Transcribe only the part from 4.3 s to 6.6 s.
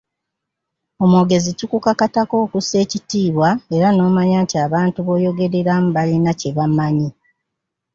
nti abantu b’oyogereramu balina kye